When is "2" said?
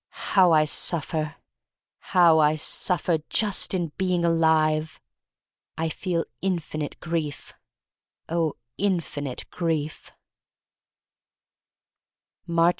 12.55-12.61